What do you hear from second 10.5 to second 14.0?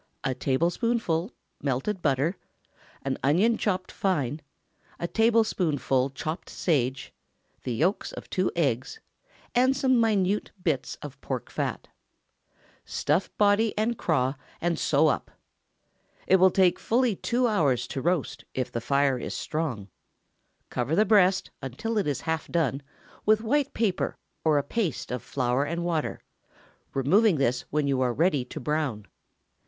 bits of fat pork. Stuff body and